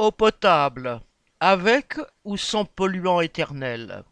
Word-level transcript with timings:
Eau 0.00 0.12
potable, 0.12 1.00
avec 1.40 1.96
ou 2.22 2.36
sans 2.36 2.64
polluants 2.64 3.20
éternels 3.20 4.04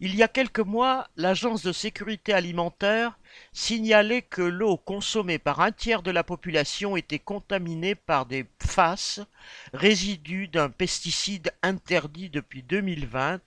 Il 0.00 0.16
y 0.16 0.24
a 0.24 0.28
quelques 0.28 0.58
mois, 0.58 1.06
l'Agence 1.14 1.62
de 1.62 1.70
sécurité 1.70 2.32
alimentaire 2.32 3.16
signalait 3.52 4.22
que 4.22 4.42
l'eau 4.42 4.76
consommée 4.76 5.38
par 5.38 5.60
un 5.60 5.70
tiers 5.70 6.02
de 6.02 6.10
la 6.10 6.24
population 6.24 6.96
était 6.96 7.20
contaminée 7.20 7.94
par 7.94 8.26
des 8.26 8.42
PFAS, 8.42 9.20
résidus 9.72 10.48
d'un 10.48 10.68
pesticide 10.68 11.52
interdit 11.62 12.28
depuis 12.28 12.64
2020, 12.64 13.40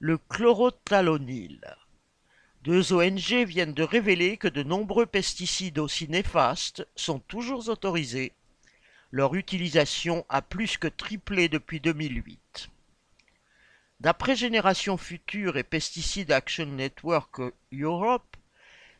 le 0.00 0.18
chlorothalonil. 0.18 1.60
Deux 2.64 2.92
ONG 2.92 3.44
viennent 3.46 3.74
de 3.74 3.84
révéler 3.84 4.36
que 4.36 4.48
de 4.48 4.64
nombreux 4.64 5.06
pesticides 5.06 5.78
aussi 5.78 6.08
néfastes 6.08 6.84
sont 6.96 7.20
toujours 7.20 7.68
autorisés 7.68 8.32
leur 9.10 9.34
utilisation 9.34 10.24
a 10.28 10.42
plus 10.42 10.76
que 10.76 10.88
triplé 10.88 11.48
depuis 11.48 11.80
2008. 11.80 12.68
D'après 14.00 14.36
Génération 14.36 14.96
Future 14.96 15.56
et 15.56 15.64
Pesticide 15.64 16.30
Action 16.30 16.66
Network 16.66 17.40
Europe, 17.72 18.36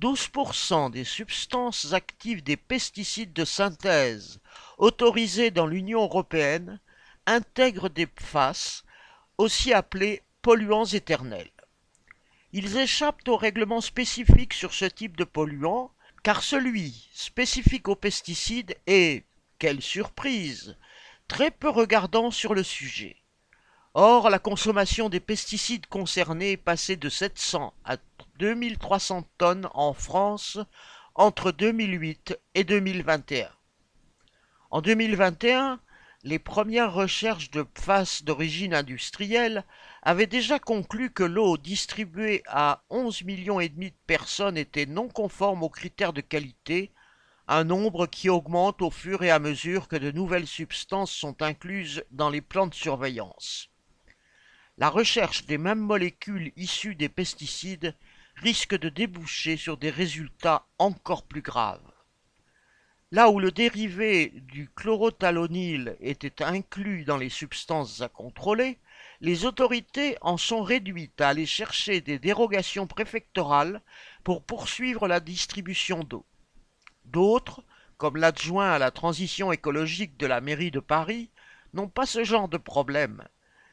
12% 0.00 0.90
des 0.90 1.04
substances 1.04 1.92
actives 1.92 2.42
des 2.42 2.56
pesticides 2.56 3.32
de 3.32 3.44
synthèse 3.44 4.40
autorisés 4.78 5.50
dans 5.50 5.66
l'Union 5.66 6.02
européenne 6.02 6.80
intègrent 7.26 7.90
des 7.90 8.06
PFAS, 8.06 8.82
aussi 9.36 9.72
appelés 9.72 10.22
polluants 10.42 10.86
éternels. 10.86 11.50
Ils 12.52 12.78
échappent 12.78 13.28
au 13.28 13.36
règlement 13.36 13.80
spécifique 13.80 14.54
sur 14.54 14.72
ce 14.74 14.86
type 14.86 15.16
de 15.16 15.24
polluants, 15.24 15.92
car 16.22 16.42
celui 16.42 17.08
spécifique 17.12 17.88
aux 17.88 17.94
pesticides 17.94 18.76
est, 18.86 19.24
quelle 19.60 19.82
surprise 19.82 20.76
Très 21.28 21.52
peu 21.52 21.68
regardant 21.68 22.32
sur 22.32 22.54
le 22.54 22.64
sujet. 22.64 23.16
Or, 23.94 24.30
la 24.30 24.38
consommation 24.40 25.08
des 25.08 25.20
pesticides 25.20 25.86
concernés 25.86 26.52
est 26.52 26.56
passée 26.56 26.96
de 26.96 27.08
700 27.08 27.74
à 27.84 27.98
2300 28.38 29.28
tonnes 29.36 29.68
en 29.74 29.92
France 29.92 30.58
entre 31.14 31.52
2008 31.52 32.38
et 32.54 32.64
2021. 32.64 33.50
En 34.70 34.80
2021, 34.80 35.78
les 36.22 36.38
premières 36.38 36.94
recherches 36.94 37.50
de 37.50 37.62
PFAS 37.62 38.22
d'origine 38.22 38.74
industrielle 38.74 39.64
avaient 40.02 40.26
déjà 40.26 40.58
conclu 40.58 41.10
que 41.10 41.22
l'eau 41.22 41.58
distribuée 41.58 42.42
à 42.46 42.82
11 42.88 43.24
millions 43.24 43.60
et 43.60 43.68
demi 43.68 43.90
de 43.90 43.96
personnes 44.06 44.56
était 44.56 44.86
non 44.86 45.08
conforme 45.08 45.62
aux 45.62 45.68
critères 45.68 46.14
de 46.14 46.22
qualité 46.22 46.92
un 47.52 47.64
nombre 47.64 48.06
qui 48.06 48.28
augmente 48.28 48.80
au 48.80 48.92
fur 48.92 49.24
et 49.24 49.30
à 49.32 49.40
mesure 49.40 49.88
que 49.88 49.96
de 49.96 50.12
nouvelles 50.12 50.46
substances 50.46 51.10
sont 51.10 51.42
incluses 51.42 52.04
dans 52.12 52.30
les 52.30 52.40
plans 52.40 52.68
de 52.68 52.74
surveillance. 52.74 53.70
La 54.78 54.88
recherche 54.88 55.46
des 55.46 55.58
mêmes 55.58 55.80
molécules 55.80 56.52
issues 56.54 56.94
des 56.94 57.08
pesticides 57.08 57.96
risque 58.36 58.78
de 58.78 58.88
déboucher 58.88 59.56
sur 59.56 59.78
des 59.78 59.90
résultats 59.90 60.64
encore 60.78 61.24
plus 61.24 61.42
graves. 61.42 61.92
Là 63.10 63.30
où 63.30 63.40
le 63.40 63.50
dérivé 63.50 64.32
du 64.42 64.70
chlorothalonil 64.76 65.96
était 66.00 66.44
inclus 66.44 67.02
dans 67.02 67.16
les 67.16 67.30
substances 67.30 68.00
à 68.00 68.08
contrôler, 68.08 68.78
les 69.20 69.44
autorités 69.44 70.16
en 70.20 70.36
sont 70.36 70.62
réduites 70.62 71.20
à 71.20 71.30
aller 71.30 71.46
chercher 71.46 72.00
des 72.00 72.20
dérogations 72.20 72.86
préfectorales 72.86 73.82
pour 74.22 74.44
poursuivre 74.44 75.08
la 75.08 75.18
distribution 75.18 76.04
d'eau. 76.04 76.24
D'autres, 77.06 77.62
comme 77.98 78.16
l'adjoint 78.16 78.70
à 78.70 78.78
la 78.78 78.90
transition 78.90 79.52
écologique 79.52 80.16
de 80.16 80.26
la 80.26 80.40
mairie 80.40 80.70
de 80.70 80.80
Paris, 80.80 81.30
n'ont 81.74 81.88
pas 81.88 82.06
ce 82.06 82.24
genre 82.24 82.48
de 82.48 82.56
problème. 82.56 83.22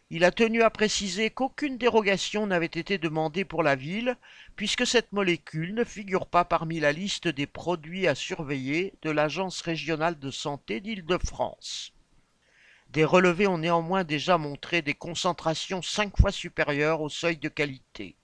Il 0.09 0.23
a 0.23 0.31
tenu 0.31 0.61
à 0.63 0.69
préciser 0.69 1.29
qu'aucune 1.29 1.77
dérogation 1.77 2.47
n'avait 2.47 2.65
été 2.65 2.97
demandée 2.97 3.43
pour 3.43 3.61
la 3.61 3.75
ville, 3.75 4.15
puisque 4.55 4.87
cette 4.87 5.11
molécule 5.11 5.73
ne 5.73 5.83
figure 5.83 6.27
pas 6.27 6.45
parmi 6.45 6.79
la 6.79 6.93
liste 6.93 7.27
des 7.27 7.45
produits 7.45 8.07
à 8.07 8.15
surveiller 8.15 8.93
de 9.01 9.09
l'Agence 9.11 9.61
régionale 9.61 10.17
de 10.17 10.31
santé 10.31 10.79
d'Île-de-France. 10.79 11.91
Des 12.91 13.03
relevés 13.03 13.47
ont 13.47 13.57
néanmoins 13.57 14.05
déjà 14.05 14.37
montré 14.37 14.81
des 14.81 14.93
concentrations 14.93 15.81
cinq 15.81 16.15
fois 16.17 16.31
supérieures 16.31 17.01
au 17.01 17.09
seuil 17.09 17.35
de 17.35 17.49
qualité. 17.49 18.15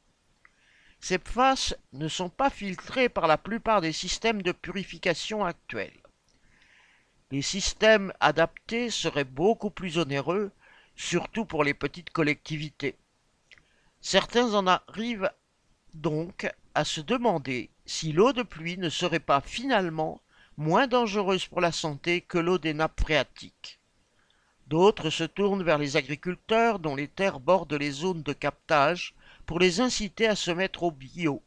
Ces 1.04 1.18
PFAS 1.18 1.76
ne 1.92 2.08
sont 2.08 2.30
pas 2.30 2.50
filtrés 2.50 3.10
par 3.10 3.28
la 3.28 3.38
plupart 3.38 3.82
des 3.82 3.92
systèmes 3.92 4.42
de 4.42 4.54
purification 4.54 5.44
actuels. 5.44 6.02
Les 7.30 7.42
systèmes 7.42 8.14
adaptés 8.22 8.90
seraient 8.90 9.26
beaucoup 9.26 9.70
plus 9.70 9.98
onéreux, 9.98 10.54
surtout 10.96 11.44
pour 11.44 11.66
les 11.66 11.74
petites 11.74 12.12
collectivités. 12.12 12.96
Certains 14.00 14.54
en 14.54 14.66
arrivent 14.66 15.30
donc 15.94 16.50
à 16.74 16.86
se 16.86 17.02
demander 17.02 17.70
si 17.86 18.14
l'eau 18.14 18.32
de 18.32 18.44
pluie 18.44 18.78
ne 18.78 18.88
serait 18.88 19.20
pas 19.20 19.42
finalement 19.42 20.22
moins 20.56 20.88
dangereuse 20.88 21.48
pour 21.48 21.60
la 21.60 21.74
santé 21.74 22.22
que 22.22 22.38
l'eau 22.38 22.60
des 22.60 22.74
nappes 22.74 23.02
phréatiques. 23.02 23.82
D'autres 24.68 25.10
se 25.10 25.26
tournent 25.26 25.64
vers 25.64 25.80
les 25.80 25.98
agriculteurs 25.98 26.80
dont 26.80 26.96
les 26.96 27.10
terres 27.10 27.42
bordent 27.42 27.74
les 27.74 27.92
zones 27.92 28.24
de 28.24 28.32
captage 28.32 29.14
pour 29.46 29.60
les 29.60 29.82
inciter 29.82 30.28
à 30.28 30.36
se 30.36 30.52
mettre 30.52 30.84
au 30.84 30.92
bio. 30.92 31.44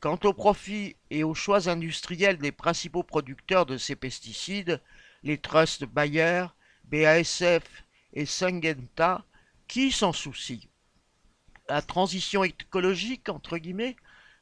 Quant 0.00 0.18
aux 0.24 0.32
profits 0.32 0.96
et 1.10 1.24
aux 1.24 1.34
choix 1.34 1.68
industriels 1.68 2.38
des 2.38 2.52
principaux 2.52 3.02
producteurs 3.02 3.66
de 3.66 3.76
ces 3.76 3.96
pesticides, 3.96 4.80
les 5.22 5.36
trusts 5.36 5.84
Bayer, 5.84 6.46
BASF 6.84 7.84
et 8.14 8.24
Syngenta, 8.24 9.24
qui 9.68 9.92
s'en 9.92 10.12
soucie 10.12 10.68
La 11.68 11.82
transition 11.82 12.42
écologique, 12.44 13.28
entre 13.28 13.58
guillemets, 13.58 13.96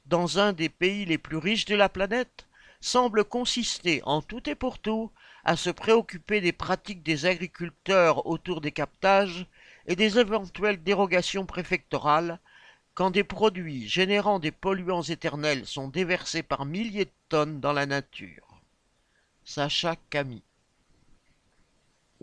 dans 0.06 0.38
un 0.38 0.52
des 0.52 0.68
pays 0.68 1.04
les 1.04 1.18
plus 1.18 1.36
riches 1.36 1.64
de 1.64 1.74
la 1.74 1.88
planète, 1.88 2.46
semble 2.80 3.24
consister 3.24 4.00
en 4.04 4.22
tout 4.22 4.48
et 4.48 4.54
pour 4.54 4.78
tout 4.78 5.10
à 5.44 5.56
se 5.56 5.70
préoccuper 5.70 6.40
des 6.40 6.52
pratiques 6.52 7.02
des 7.02 7.26
agriculteurs 7.26 8.26
autour 8.26 8.60
des 8.60 8.72
captages 8.72 9.46
et 9.86 9.96
des 9.96 10.18
éventuelles 10.18 10.82
dérogations 10.82 11.46
préfectorales 11.46 12.38
quand 12.98 13.12
des 13.12 13.22
produits 13.22 13.88
générant 13.88 14.40
des 14.40 14.50
polluants 14.50 15.04
éternels 15.04 15.66
sont 15.66 15.86
déversés 15.86 16.42
par 16.42 16.64
milliers 16.64 17.04
de 17.04 17.12
tonnes 17.28 17.60
dans 17.60 17.72
la 17.72 17.86
nature. 17.86 18.60
Sacha 19.44 19.94
Camille 20.10 20.42